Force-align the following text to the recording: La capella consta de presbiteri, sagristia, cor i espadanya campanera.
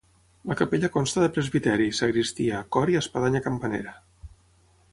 La 0.51 0.55
capella 0.61 0.89
consta 0.95 1.21
de 1.23 1.27
presbiteri, 1.35 1.87
sagristia, 1.99 2.63
cor 2.77 2.93
i 2.95 2.99
espadanya 3.03 3.43
campanera. 3.49 3.95